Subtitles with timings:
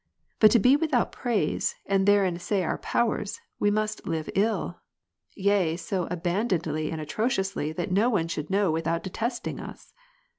[0.39, 4.81] But to be without praise, and therein essay our powers, must we live ill,
[5.35, 9.93] yea so abandonedly and atrociously, that no one should know without detesting us